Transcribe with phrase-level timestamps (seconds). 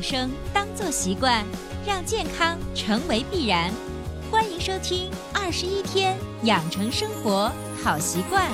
[0.00, 1.44] 养生当做习惯，
[1.86, 3.70] 让健康成为必然。
[4.30, 7.52] 欢迎收听《二十一天养成生活
[7.84, 8.48] 好习惯》。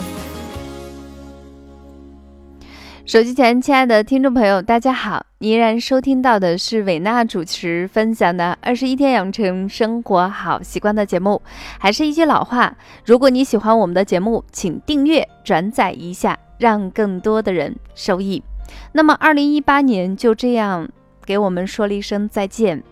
[3.05, 5.25] 手机前，亲爱的听众朋友，大家好！
[5.39, 11.41] 你依然收听到的是伟娜主持分享的《二十一天养成生活好习惯》的节目。
[11.79, 18.43] 还是一句老话，如果你喜欢我们的节目，请订阅、转载一下，让更多的人受益。
[18.91, 20.89] 那么，二零一八年就这样
[21.27, 22.83] 给我们说了一声再见。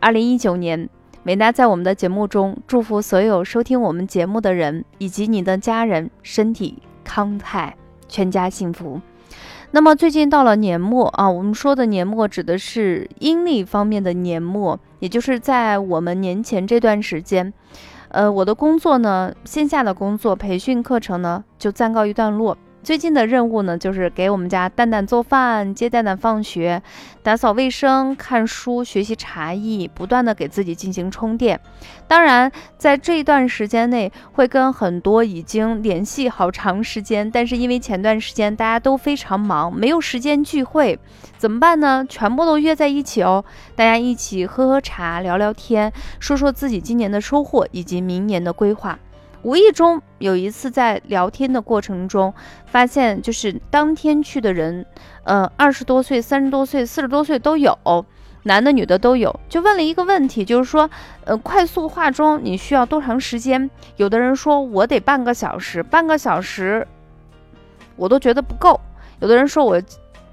[0.00, 0.88] 二零一九年，
[1.22, 7.76] 美娜在我们的节目中祝福所有收听我们节目的人以及你的家人身体康泰，
[8.08, 9.00] 全家幸福。
[9.70, 17.52] 那么最近到了年末啊，我们说的年末指的是阴历方面的年末，也就是在我们年前这段时间，
[18.08, 22.56] 呃，我的工作呢，线下的工作培训课程呢，就暂告一段落。
[22.82, 26.82] 最近的任务呢，就是给我们家蛋蛋做饭，接蛋蛋放学，
[27.22, 31.60] 打扫卫生，看书，学习茶艺，不断的给自己进行充电。
[32.08, 40.98] 当然，在这一段时间内，会跟很多已经联系好长时间，但是因为前段时间大家都非常忙，没有时间聚会，
[41.38, 42.04] 怎么办呢？
[42.08, 43.44] 全部都约在一起哦，
[43.76, 48.98] 大家一起喝喝茶，聊聊天，说说自己今年的收获以及明年的规划。
[49.42, 52.32] 无意中有一次在聊天的过程中，
[52.66, 54.86] 发现就是当天去的人，
[55.24, 57.76] 呃，二十多岁、三十多岁、四十多岁都有，
[58.44, 59.40] 男的女的都有。
[59.48, 60.88] 就问了一个问题，就是说，
[61.24, 63.68] 呃，快速化妆你需要多长时间？
[63.96, 66.86] 有的人说我得半个小时，半个小时
[67.96, 68.80] 我都觉得不够。
[69.18, 69.82] 有的人说我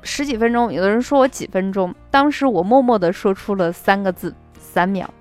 [0.03, 1.93] 十几分钟，有的人说我几分钟。
[2.11, 5.11] 当时我默默地说出了三个字：三秒。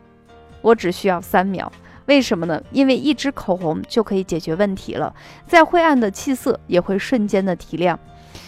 [0.60, 1.72] 我只需要三秒。
[2.08, 2.60] 为什么呢？
[2.72, 5.14] 因为一支口红就可以解决问题了，
[5.46, 7.98] 再晦暗的气色也会瞬间的提亮。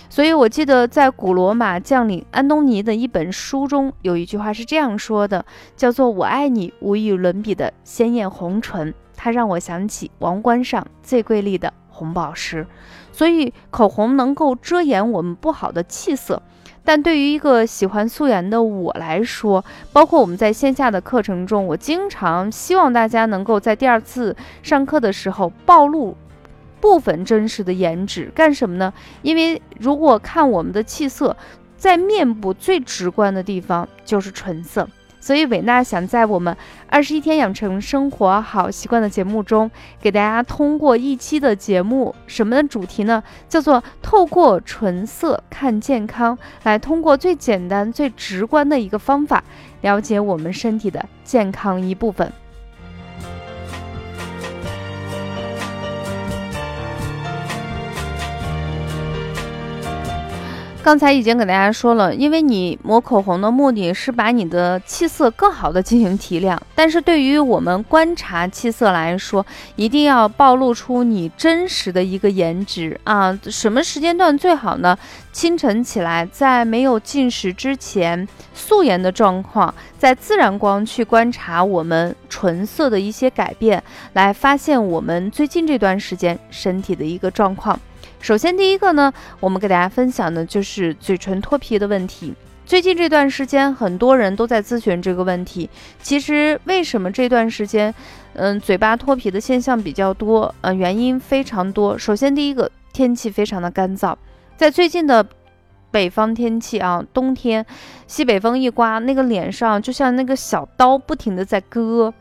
[0.08, 5.44] 所以我记得在古罗马将领安东尼的一本书中有一句话是这样说的，
[5.76, 12.66] 叫做“我爱你无与伦比的鲜艳红唇”，它让我想起王冠上最瑰丽的红宝石。
[13.12, 16.42] 所以口红能够遮掩我们不好的气色。
[16.82, 19.62] 但对于一个喜欢素颜的我来说，
[19.92, 26.16] 包括我们在线下的课程中，我经常希望大家能够在第二次上课的时候暴露
[26.80, 28.92] 部分真实的颜值，干什么呢？
[29.20, 31.36] 因为如果看我们的气色，
[31.76, 34.88] 在面部最直观的地方就是唇色。
[35.20, 36.56] 所以，伟娜想在我们
[36.88, 39.70] 二十一天养成生活好习惯的节目中，
[40.00, 43.22] 给大家通过一期的节目，什么的主题呢？
[43.48, 49.44] 叫做透过唇色看健康，来通过最简单、最直观的一个方法，
[49.82, 52.32] 了解我们身体的健康一部分。
[60.82, 69.44] 刚才已经给大家说了，因为你抹口红的目的是把你的气色更好的进行提亮，但是对于我们观察气色来说，
[69.76, 73.38] 一定要暴露出你真实的一个颜值啊！
[73.44, 74.96] 什么时间段最好呢？
[75.30, 83.80] 清晨起来，在没有进食之前，素颜的状况，在自然光去观察我们唇色的一些改变，
[84.14, 87.78] 来发现我们最近这段时间身体的一个状况。
[88.20, 92.34] 首先，第一个呢，我们给大家分享的就是嘴唇脱皮的问题。
[92.66, 95.68] 最近这段时间，很多人都在咨询这个问题。
[96.02, 97.92] 其实，为什么这段时间，
[98.34, 100.54] 嗯，嘴巴脱皮的现象比较多？
[100.60, 101.96] 呃，原因非常多。
[101.96, 104.14] 首先，第一个，天气非常的干燥，
[104.56, 105.26] 在最近的
[105.90, 107.64] 北方天气啊，冬天，
[108.06, 112.12] 西北风一刮，那个脸上就像那个小刀不停的在割。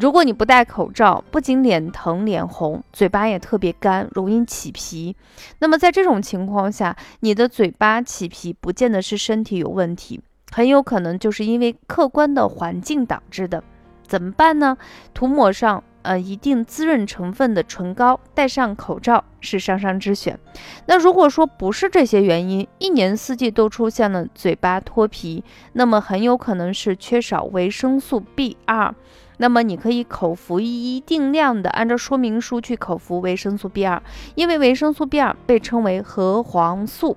[0.00, 5.14] 如果你不戴口罩，不仅脸疼脸红，嘴巴也特别干，容易起皮。
[5.58, 10.22] 那么在这种情况下，你的嘴巴起皮不见得是身体有问题，
[10.52, 13.62] 很有可能就是因为客观的环境导致的。
[14.06, 14.78] 怎么办呢？
[15.12, 20.40] 涂抹上呃一定滋润成分的唇膏，戴上口罩是上上之选。
[20.86, 25.44] 那如果说不是这些原因，一年四季都出现了嘴巴脱皮，
[25.74, 28.94] 那么很有可能是缺少维生素 B 二。
[29.40, 34.02] 那么你可以口服一定量的，按照说明书去口服维生素 B 二，
[34.34, 37.16] 因为维生素 B 二被称为核黄素。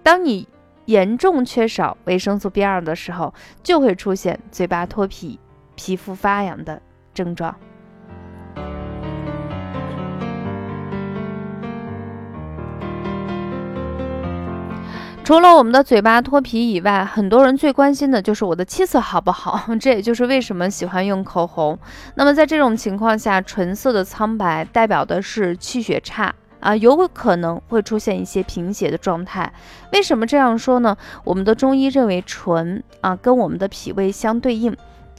[0.00, 0.46] 当你
[0.84, 3.34] 严重缺少维生素 B 二的时候，
[3.64, 5.40] 就会出现嘴巴脱皮、
[5.74, 6.80] 皮肤发痒的
[7.12, 7.56] 症状。
[15.24, 19.58] 除了我们的嘴巴脱皮以外，很多人最关心的就是我的气色好不好。
[19.80, 21.78] 这也就是为什么喜欢用口红。
[22.16, 29.50] 那么在这种情况下，唇色的苍白代表的是气血差啊，有可能会出现一些贫血的状态。
[29.94, 30.94] 为什么这样说呢？
[31.24, 34.76] 我们的中医认为唇啊跟我们的脾胃相对应。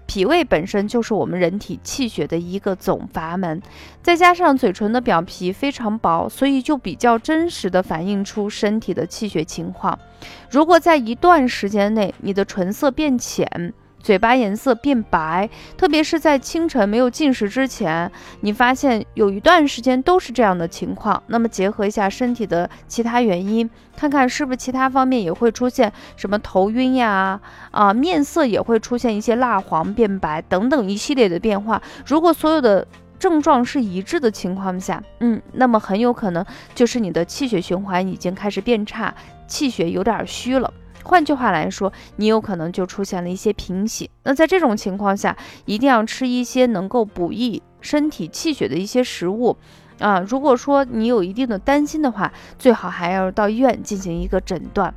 [0.08, 3.62] 脾胃本身就是我们人体气血的一个总阀门，
[4.02, 9.98] 再加上嘴唇的表皮非常薄，所以就比较真实的反映出身体的气血情况。
[10.50, 13.74] 如果在一段时间内，你的唇色变浅，
[14.06, 18.12] 嘴巴颜色变白，特别是在清晨没有进食之前，
[18.42, 23.68] 你发现有一段时间都是这样的情况，那么结合一下身体的其他原因，
[23.98, 27.42] 看看是不是其他方面也会出现什么头晕呀，
[27.72, 31.82] 啊，面色也会出现一些蜡黄变白等等一系列的变化。
[32.06, 32.88] 如果所有的
[33.18, 39.12] 症状是一致的情况下，嗯，那么很有可能就是你的气血循环已经开始变差，
[39.48, 40.72] 气血有点虚了。
[41.06, 44.10] 换句话来说，你有可能就出现了一些贫血。
[44.24, 49.56] 那在这种情况下，一定要吃一些能够补益身体气血的一些食物
[50.00, 50.20] 啊。
[50.20, 54.92] 如果说你有一定的担心的话，最好还要到医院进行一个诊断。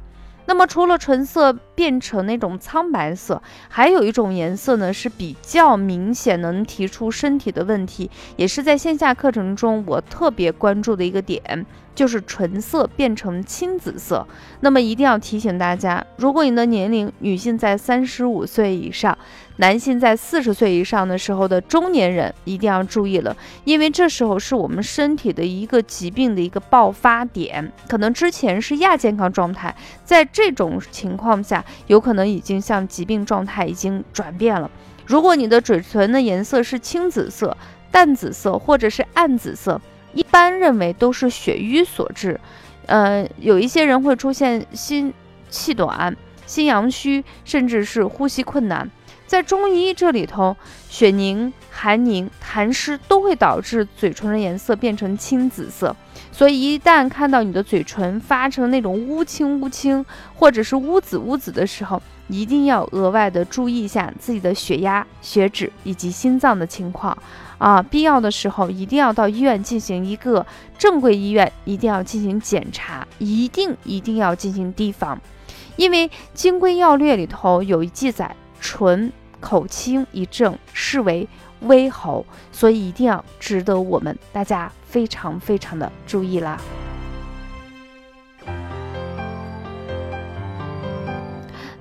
[0.46, 11.66] 那么除了唇色变成那种苍白色，还有一种颜色呢是比较明显能提出身体的问题，也是在线下课程中我特别关注的一个点。
[11.98, 14.24] 就是唇色变成青紫色，
[14.60, 19.18] 那么一定要提醒大家，如果你的年龄女性在三十五岁以上，
[19.56, 29.74] 男性在四十岁以上的时候的中年人一定要注意了，因为这时候是我们身体的一个疾病的一个爆发点，可能之前是亚健康状态，
[30.04, 34.70] 在这种情况下，有可能已经向疾病状态已经转变了。
[35.04, 37.56] 如果你的嘴唇的颜色是青紫色、
[37.90, 39.80] 淡紫色或者是暗紫色。
[40.14, 42.40] 一般认为都是血瘀所致，
[42.86, 45.12] 呃，有一些人会出现心
[45.48, 46.16] 气短、
[46.46, 48.90] 心阳虚，甚至是呼吸困难。
[49.26, 50.56] 在中医这里头，
[50.88, 55.94] 血凝、寒凝、痰湿都会导致嘴唇的颜色变成青紫色。
[56.32, 67.16] 所以一旦看到你的嘴唇发成那种乌青乌青，或者是乌紫乌紫的时候，一定要额外的注意一下自己的血压、血脂以及心脏的情况。
[67.58, 70.46] 啊，必要的时候一定要到医院进行一个
[70.78, 75.20] 正规医院，一定要进行检查，一定一定要进行提防，
[75.74, 81.26] 因为《金匮要略》里头有一记载，唇口清一症视为
[81.62, 86.60] 微喉，所以一定要值得我们大家非常非常的注意啦。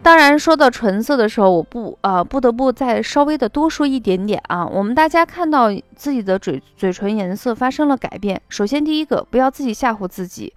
[0.07, 4.65] 当然，说到唇色的时候，我不呃不得不再稍微的多说一点点啊。
[4.65, 5.67] 我们大家看到
[5.97, 10.53] 自己的嘴嘴唇颜色发生了改变，首先第一个不要自己吓唬自己，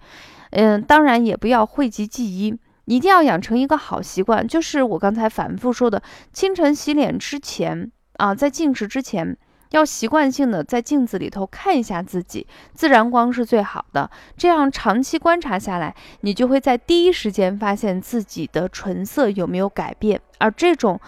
[0.51, 6.01] 嗯，当然也不要讳疾忌医，一定要养成一个好习惯，就是我刚才反复说的，
[6.31, 9.37] 清晨洗脸之前啊，在进食之前。
[9.71, 14.09] 要习惯性的在镜子里头看一下自己，自然光是最好的。
[14.37, 20.21] 这样长期观察下来，你就会在第一时间发现自己的唇色有没有改变。
[20.37, 20.99] 而这种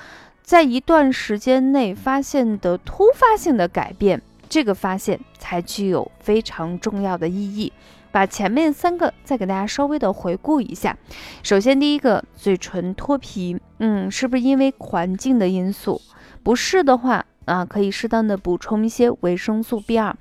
[0.42, 7.72] 在一段时间内发现的突发性的改变，这个发现才具有非常重要的意义。
[8.12, 10.96] 把前面三个再给大家稍微的回顾一下。
[11.42, 16.00] 首先，第一个，嘴唇脱皮，嗯，是不是因为环境的因素？
[16.44, 17.26] 不是的话。
[17.46, 20.16] 啊，可以适当的补充一些维生素 B 二。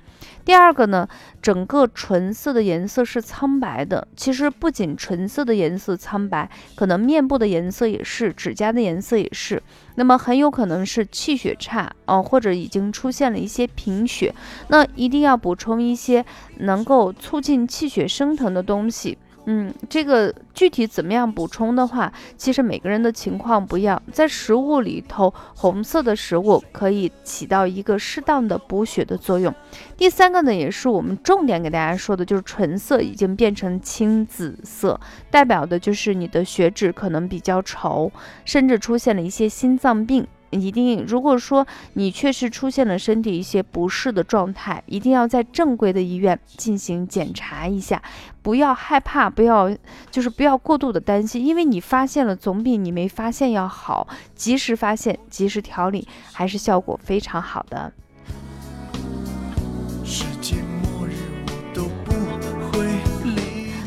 [0.45, 1.07] 第二个呢，
[1.41, 4.07] 整个唇色的颜色是苍白的。
[4.15, 9.61] 其实不仅唇色的颜色苍白，可能面部的颜色也是，指甲的颜色也是。
[9.95, 14.33] 那么很有可能是气血差哦，或者已经出现了一些贫血。
[14.69, 16.25] 那一定要补充一些
[16.59, 19.17] 能够促进气血升腾的东西。
[19.45, 24.01] 嗯，这个具体怎么样补充的话，其实每个人的情况不一样。
[24.11, 29.53] 在食物里头，红色的食物可以起到一个适当的补血的作用。
[29.97, 38.09] 第三个呢，也是我们重点给大家说的，就是唇色已经变成青紫色，代表的就是你的血脂可能比较稠，
[38.45, 40.25] 甚至出现了一些心脏病。
[40.61, 48.01] 一定，如果说你确实出现了身体一些不适的状态，一定要在正规的医院进行检查一下，
[48.41, 49.75] 不要害怕，不要
[50.11, 57.91] 就是不要过度的担心，因为你发现了总比你没发现要好，及时发现，及时调理，还是效果非常好的。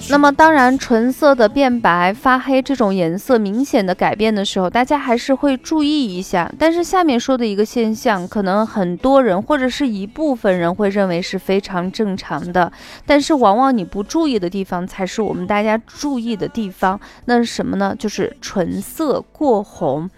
[0.08, 6.50] 那么当然，唇色的变白、发黑这种颜色明显的改变的时候，大家还是会注意一下。
[6.58, 12.72] 但是下面说的一个现象，可能很多人或者是一部分人会认为是非常正常的，
[13.04, 16.98] 但是往往你不注意的地方，才是我们大家注意的地方。
[17.24, 17.94] 那是什么呢？
[17.98, 20.08] 就是唇色过红，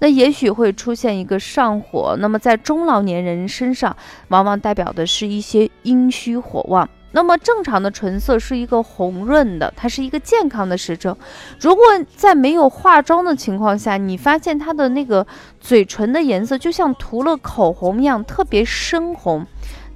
[0.00, 2.16] 那也许会出现一个上火。
[2.20, 3.96] 那么在中老年人身上，
[4.28, 6.88] 往往代表的是一些阴虚火旺。
[7.12, 11.16] 那么正常的唇色是一个红润的，它是一个健康的时证。
[11.58, 11.84] 如果
[12.14, 15.26] 在没有化妆的情况下，你发现它的那个
[15.58, 19.46] 嘴唇的颜色就像涂了口红一样，特别深红，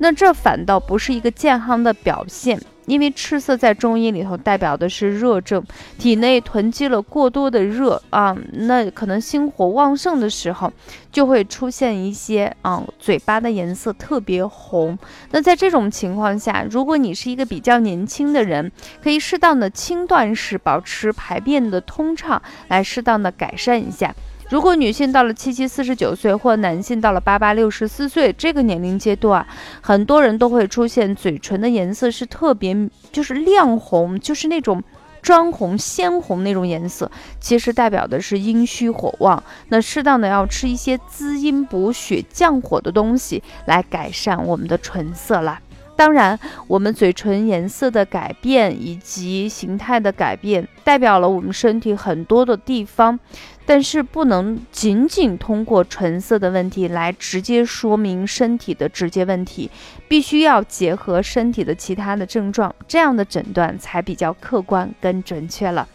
[0.02, 2.60] 那这反倒不是一个健康的表现。
[2.86, 5.64] 因为赤色在中医里头代表的是热症，
[6.00, 10.72] 体内囤积了过多的热啊，那可能心火旺盛的时候，
[11.12, 14.98] 就会出现一些啊，嘴巴的颜色特别红。
[15.30, 24.12] 那在这种情况下，如果你是一个比较年轻的人，可以适当的轻断食，保持排便的通畅，来适当的改善一下。
[24.52, 29.46] 如果女性到了七七四十九岁，或男性到了八八六十四岁这个年龄阶段，
[29.80, 32.76] 很多人都会出现嘴唇的颜色是特别
[33.10, 34.82] 就是亮红，就是那种
[35.22, 39.42] 砖红、鲜红那种颜色，其实代表的是阴虚火旺。
[39.70, 45.58] 那适当的要吃一些滋阴补血、降火的东西，来改善我们的唇色啦。
[45.96, 53.18] 当然，我们嘴唇颜色的改变以及形态的改变，代表了我们身体很多的地方。
[53.64, 59.70] 但是不能仅仅通过唇色的问题来直接说明身体的直接问题，
[60.08, 65.88] 必须要结合身体的其他的症状，这样的诊断才比较客观跟准确了。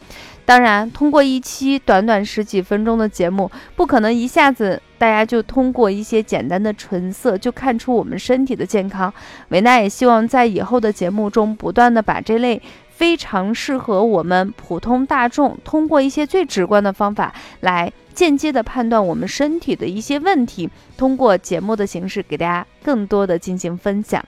[0.46, 9.14] 当然，通过一期短短十几分钟的节目，不可能一下子大家就通过一些简单的唇色就看出我们身体的健康。
[9.50, 12.62] 维娜也希望在以后的节目中，不断的把这类。
[12.98, 24.26] 非常适合我们普通大众通过一些最直观的方法来间接的判断我们身体的一些问题，通过节目的形式给大家更多的进行分享。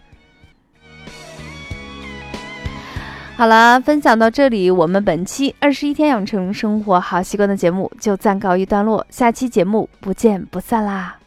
[3.36, 11.19] 好了，分享到这里，我们本期二十一天养成生活好习惯的节目就暂告一段落，下期节目不见不散啦。